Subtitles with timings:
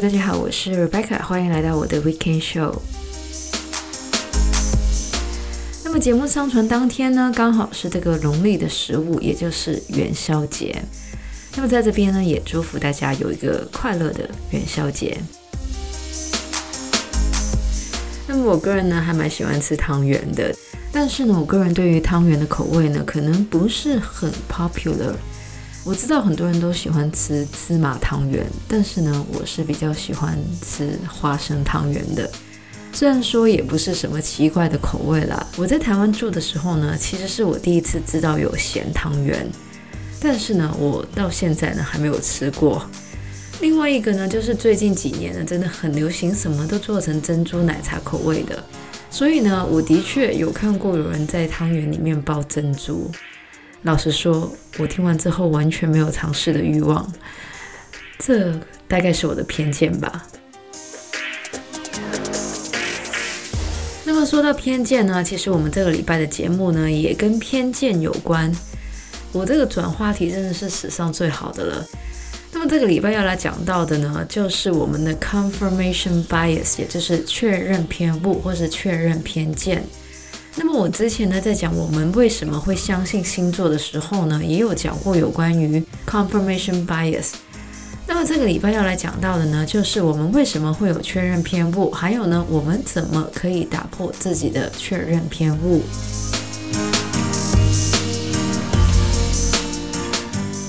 [0.00, 2.74] 大家好，我是 Rebecca，欢迎来到我的 Weekend Show。
[5.84, 10.82] 那么节目上传当天呢，刚好是这个农历的十五，也就是元宵节。
[11.54, 15.16] 那么在这边呢，也祝福大家有一个快乐的元宵节。
[18.26, 20.52] 那么我个人呢，还蛮喜欢吃汤圆的，
[20.90, 25.14] 但是呢，我个人对于汤圆的口味呢，可能不是很 popular。
[25.86, 32.30] 我知道很多人都喜欢吃芝麻汤圆，但是呢，我是比较喜欢吃花生汤圆的。
[32.90, 35.46] 虽然说也不是什么奇怪的口味啦。
[35.58, 39.46] 我在台湾住的时候呢，其实是我第一次知道有咸汤圆，
[40.18, 42.82] 但是呢，我到现在呢还没有吃过。
[43.60, 48.64] 另外一个呢，就是最近几年呢，真的很流行什么都做成珍珠奶茶口味的，
[49.10, 53.10] 所以呢，我的确有看过有人在汤圆里面包珍珠。
[53.84, 57.10] 老实说，我听完之后完全没有尝试的欲望，
[58.18, 60.26] 这大概是我的偏见吧。
[64.06, 68.50] 那么说到偏见呢，其实我们这个礼拜的节目呢也跟偏见有关。
[69.32, 71.86] 我这个转话题真的是史上最好的了。
[72.52, 79.84] 那么这个礼拜要来讲到的呢，就是我们的 confirmation bias，也就是确认偏误或是确认偏见。
[80.56, 87.32] 那么我之前呢，在讲我们为什么会相信星座的时候呢，也有讲过有关于 confirmation bias。
[88.06, 95.82] 那么这个礼拜要来讲到的呢，就是我们为什么会有确认偏误，还有呢，我们怎么可以打破自己的确认偏误。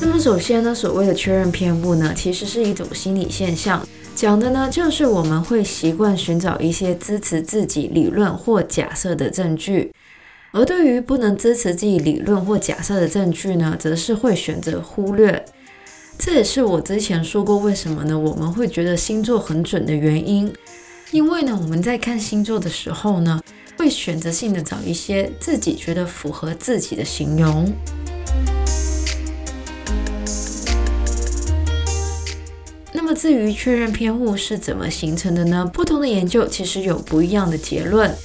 [0.01, 3.87] 那么首先呢，所谓的确认偏误呢，其实是一种心理现象。
[4.15, 9.91] 讲的呢，就是我们会习惯寻找一些支持自己理论或假设的证据，
[10.51, 15.43] 而对于不能支持自己理论或假设的证据呢，则是会选择忽略。
[16.17, 18.17] 这也是我之前说过，为什么呢？
[18.17, 20.51] 我们会觉得星座很准的原因，
[21.11, 23.41] 因为呢，我们在看星座的时候呢，
[23.77, 27.69] 会选择性的找一些自己觉得符合自己的形容。
[32.95, 35.69] 那么至于确认偏误是怎么形成的呢？
[35.73, 38.15] 不同的研究其实有不一样的结论。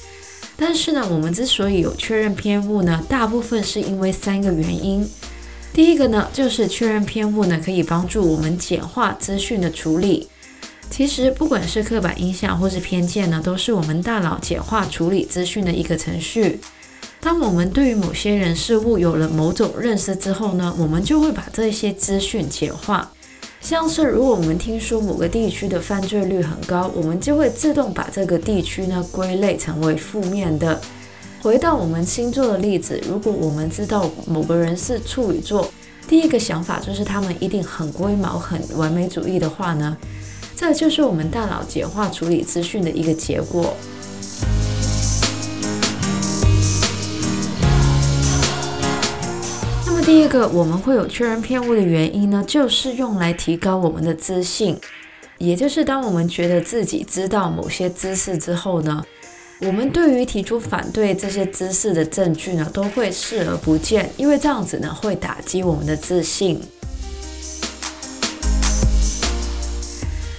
[0.55, 5.05] 但是呢，我们之所以有确认偏误呢，大部分是因为三个原因。
[5.73, 10.29] 第一个呢，就是确认偏误呢，可以帮助我们简化资讯的处理。
[10.89, 16.61] 其实不管是刻板印象或是偏见呢，都是我们大脑简化处理资讯的一个程序。
[17.19, 23.11] 当我们对于某些人事物有了某种认识之后呢，我们就会把这些资讯简化。
[23.61, 30.81] 像是如果我们听说某个地区的犯罪率很高，我们就会自动把这个地区呢归类成为负面的。
[31.41, 35.71] 回到我们星座的例子，如果我们知道某个人是处女座，
[36.07, 39.95] 第一个想法就是他们一定很龟毛、很完美主义的话呢，
[40.55, 43.73] 这就是我们大脑简化处理资讯的一个结果。
[50.03, 54.77] 第一个我们会有确认偏误的原因呢，就是用来提高我们的自信。
[55.37, 59.03] 也就是当我们觉得自己知道某些知识之后呢，
[59.61, 66.61] 我们对于提出反对这些知识的证据呢，都会视而不见，因为这样子呢会打击我们的自信。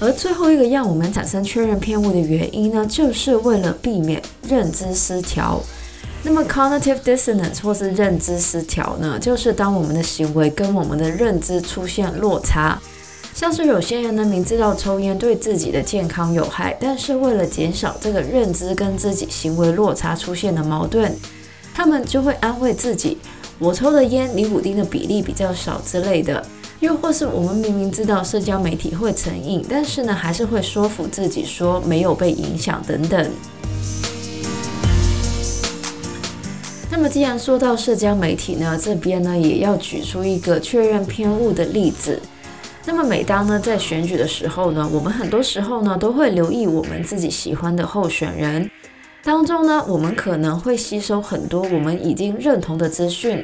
[0.01, 5.62] 而最后一个让我们产生确认偏误的原因呢，就是为了避免认知失调。
[6.25, 12.81] 那么，cognitive dissonance 或是认知失调呢，就是当我们的行为跟我们的认知出现落差。
[13.34, 21.13] 像是有些人呢，明知道抽烟对自己的健康有害，但是为了减少这个认知跟自己行为落差出现的矛盾，
[21.74, 23.19] 他们就会安慰自己
[23.59, 26.45] ：“我抽的烟尼古丁的比例比较少之类的。”
[26.80, 33.30] 又或是我们明明知道社交媒体会成瘾，但是呢，还是会说服自己说没有被影响等等。
[36.94, 42.21] 那么，既然说到社交媒体呢，这边呢也要举出一个确认偏误的例子。
[42.84, 48.71] 那么，每当呢在选举的时候呢，我们很多时候呢都会留意我们自己喜欢的候选人
[49.24, 53.42] 当中呢，我们可能会吸收很多我们已经认同的资讯，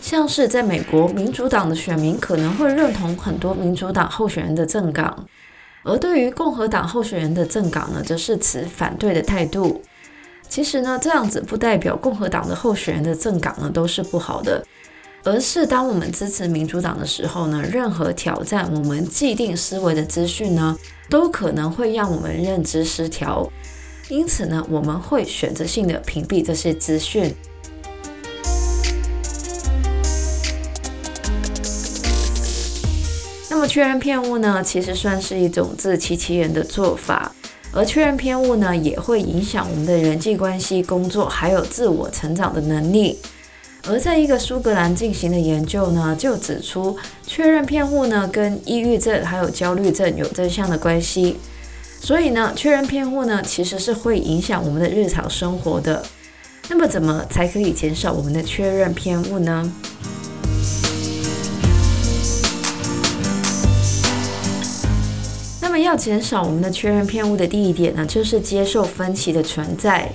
[0.00, 5.26] 像是在美国，民主党的选民可能会认同很多民主党候选人的政党，
[5.82, 9.82] 而对于共和党候选人的政党呢，则是持反对的态度。
[10.48, 14.64] 其实呢，这样子不代表共和党的候选人的政党呢都是不好的，
[15.22, 20.76] 而是当我们支持民主党的时候呢，任何挑战我们既定思维的资讯呢，
[21.10, 23.50] 都可能会让我们认知失调。
[24.08, 27.34] 因此呢，我们会选择性的屏蔽这些资讯。
[33.50, 37.34] 那么么确认偏误呢，其实算是一种自欺欺人的做法，
[37.76, 43.18] 而确认偏误呢，也会影响我们的人际关系、工作还有自我成长的能力。
[43.86, 46.96] 而在一个苏格兰进行的研究呢，就指出
[47.26, 51.36] 确认偏误呢跟抑郁症还有焦虑症有正向的关系。
[52.00, 56.02] 所以呢，确认偏误呢其实是会影响我们的日常生活的。
[56.68, 59.70] 那么怎么才可以减少我们的确认偏误呢？
[65.86, 70.10] 要减少我们的确认偏误的第一点呢，就是接受分歧的存在。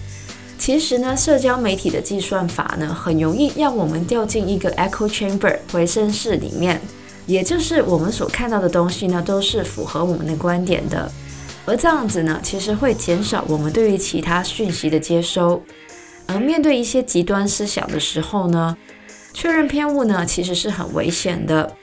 [0.57, 6.79] 其实呢，社交媒体的计算法呢，很容易让我们掉进一个 echo chamber 回声室里面，
[7.25, 11.09] 也就是我们所看到的东西呢，都是符合我们的观点的。
[11.65, 15.63] 而这样子呢，其实会减少我们对于其他讯息的接收。
[16.27, 18.77] 而面对一些极端思想的时候呢，
[19.33, 21.75] 确认偏误呢，其实是很危险的。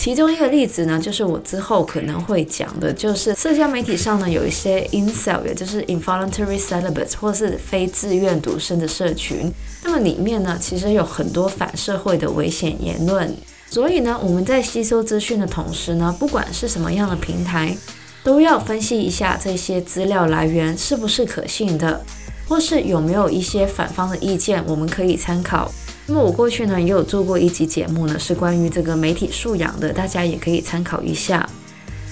[0.00, 9.52] 其中一个例子呢，就是我之后可能会讲的，就是社交媒体上呢有一些 incel，也就是 involuntary celibate，或是非自愿独身的社群。
[9.84, 13.30] 那么里面呢，其实有很多反社会的危险言论。
[13.68, 17.76] 所以呢，我们在吸收资讯的同时呢，不管是什么样的平台，
[18.24, 22.02] 都要分析一下这些资料来源是不是可信的，
[22.48, 25.70] 或是有没有一些反方的意见，我们可以参考。
[26.12, 31.48] 那么我过去呢也有做过一集节目呢，是关于这个媒体素养的，大家也可以参考一下。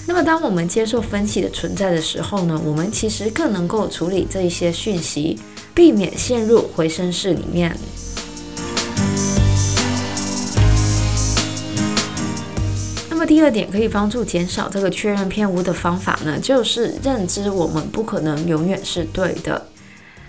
[0.07, 5.37] 那么当我们接受分歧的存在的时候呢，我们其实更能够处理这一些讯息，
[5.75, 7.75] 避免陷入回声室里面。
[13.09, 19.67] 那么第二点可以帮助减少这个确认偏误的方法呢，就是认知我们不可能永远是对的，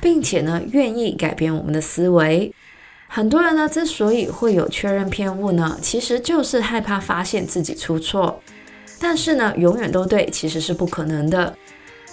[0.01, 2.53] 并且呢愿意改变我们的思维。
[3.13, 8.41] 很多人呢，之所以会有确认偏误呢，其实就是害怕发现自己出错。
[9.01, 11.53] 但是呢，永远都对其实是不可能的。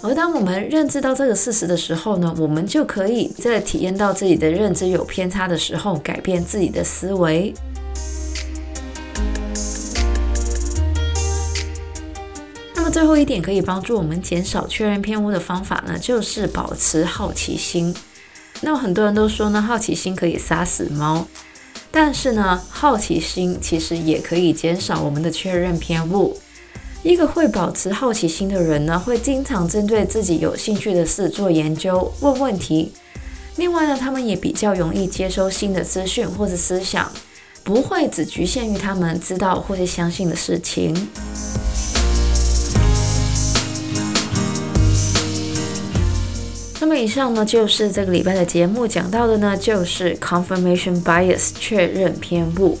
[0.02, 7.54] 而当我们认知到这个事实的时候呢，我们就可以在体验到自己的认知有偏差的时候，改变自己的思维。
[12.74, 17.94] 那么最后一点可以帮助我们减少确认偏误的方法呢，就是保持好奇心。
[18.60, 21.26] 那么很多人都说呢，好奇心可以杀死猫，
[21.90, 26.38] 但是呢，好奇心其实也可以减少我们的确认偏误。
[27.04, 32.92] 一个会保持好奇心的人呢，会经常针对自己有兴趣的事做研究、问问题。
[33.54, 37.10] 另外呢，他们也比较容易接收新的资讯或者思想，
[37.62, 41.08] 不会只局限于他们知道或者相信的事情。
[46.98, 52.78] 以上呢，就是这个礼拜的节目讲到的呢，就是 confirmation bias 确认偏误。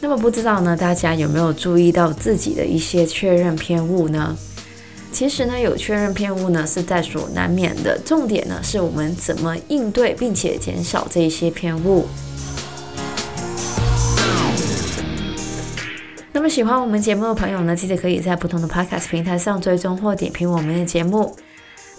[0.00, 4.34] 那么不知道呢，大家有没有注意到自己的一些确认偏误呢？
[5.12, 12.06] 其实呢，有确认偏误呢是在所难免的，重点呢是我们怎么应对，并且减少这一些偏误。
[16.32, 21.36] 那么喜欢我们节目的朋友呢，记得可以在不同的 podcast 平台上追踪或点评我们的节目。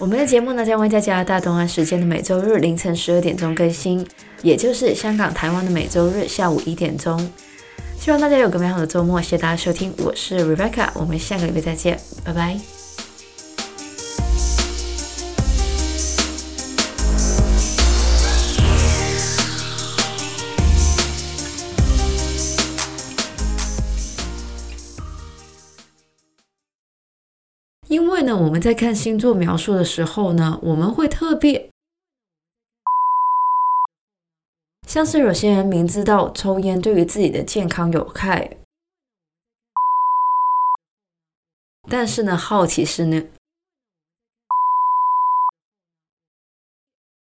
[0.01, 4.03] 我们的节目呢，将会在加拿大东岸时间的每周日凌晨十二点钟更新，
[4.41, 7.29] 也就是香港、台湾的每周日下午一点钟。
[7.99, 12.80] 希望大家有个美好的周末，谢谢大家收听，我是 Rebecca，我们下个礼拜再见，拜拜。
[28.35, 31.69] 我们在看星座描述的时候呢，我们会特别，
[34.87, 38.57] 像是有些人明知道抽烟对于自己的健康有害，
[41.89, 43.23] 但是呢，好奇是呢。